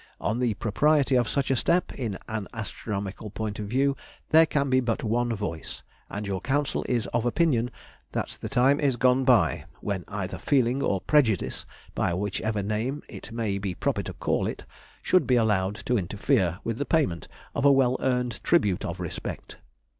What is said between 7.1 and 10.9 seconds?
of opinion that the time is gone by when either feeling